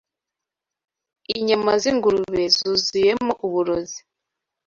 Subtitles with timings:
[1.35, 3.99] inyama z’ ingurube zuzuyemo uburozi